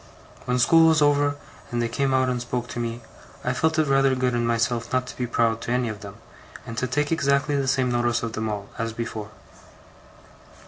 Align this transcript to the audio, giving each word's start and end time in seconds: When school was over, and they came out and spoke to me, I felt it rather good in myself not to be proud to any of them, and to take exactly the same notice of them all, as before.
When 0.45 0.57
school 0.57 0.87
was 0.87 1.03
over, 1.03 1.35
and 1.69 1.79
they 1.79 1.87
came 1.87 2.11
out 2.11 2.27
and 2.27 2.41
spoke 2.41 2.67
to 2.69 2.79
me, 2.79 3.01
I 3.43 3.53
felt 3.53 3.77
it 3.77 3.85
rather 3.85 4.15
good 4.15 4.33
in 4.33 4.47
myself 4.47 4.91
not 4.91 5.05
to 5.05 5.15
be 5.15 5.27
proud 5.27 5.61
to 5.61 5.71
any 5.71 5.89
of 5.89 5.99
them, 6.01 6.15
and 6.65 6.75
to 6.79 6.87
take 6.87 7.11
exactly 7.11 7.55
the 7.55 7.67
same 7.67 7.91
notice 7.91 8.23
of 8.23 8.33
them 8.33 8.49
all, 8.49 8.69
as 8.79 8.93
before. 8.93 9.29